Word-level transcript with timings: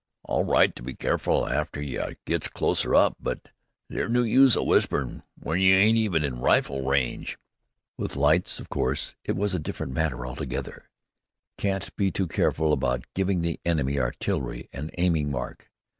All 0.23 0.43
right 0.45 0.75
to 0.75 0.81
be 0.81 0.95
careful 0.95 1.43
arter 1.43 1.79
you 1.79 2.15
gets 2.25 2.47
closer 2.47 2.95
up; 2.95 3.17
but 3.19 3.51
they's 3.87 4.09
no 4.09 4.23
use 4.23 4.55
w'isperin' 4.55 5.21
w'en 5.37 5.61
you 5.61 5.75
ain't 5.75 5.95
even 5.95 6.23
in 6.23 6.39
rifle 6.39 6.81
range." 6.83 7.37
With 7.99 8.15
lights, 8.15 8.59
of 8.59 8.67
course, 8.67 9.15
it 9.23 9.35
was 9.37 9.53
a 9.53 9.59
different 9.59 9.93
matter 9.93 10.25
altogether. 10.25 10.89
Can't 11.59 11.95
be 11.97 12.09
too 12.09 12.25
careful 12.25 12.73
about 12.73 13.05
giving 13.13 13.41
the 13.41 13.59
enemy 13.63 13.99
artillery 13.99 14.69
an 14.73 14.89
aiming 14.97 15.29
mark. 15.29 15.69